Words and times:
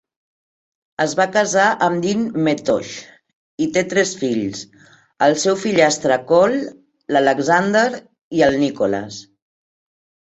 Es 1.03 1.11
va 1.17 1.25
casar 1.35 1.65
amb 1.87 1.99
Dean 2.05 2.23
Methorst 2.47 3.11
i 3.65 3.69
té 3.75 3.83
tres 3.91 4.13
fills: 4.23 4.63
el 5.29 5.37
seu 5.45 5.59
fillastre 5.67 6.19
Cole, 6.33 6.67
l'Alexander, 7.17 7.87
i 8.41 8.47
el 8.49 8.63
Nicholas. 8.65 9.25